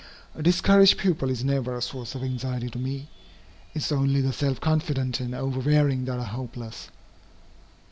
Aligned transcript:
A 0.33 0.41
discouraged 0.41 0.97
pupil 0.97 1.29
is 1.29 1.43
never 1.43 1.77
a 1.77 1.81
source 1.83 2.15
of 2.15 2.23
anxiety 2.23 2.69
to 2.71 2.79
me. 2.79 3.07
It 3.75 3.83
is 3.83 3.91
only 3.91 4.19
the 4.21 4.33
self 4.33 4.59
confident 4.59 5.19
and 5.19 5.35
over 5.35 5.59
wearing 5.59 6.05
that 6.05 6.17
are 6.17 6.25
hopeless. 6.25 6.89